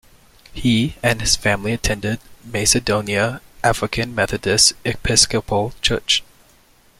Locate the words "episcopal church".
4.83-6.23